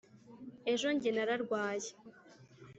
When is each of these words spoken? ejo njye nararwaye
ejo 0.73 0.87
njye 0.95 1.09
nararwaye 1.13 1.89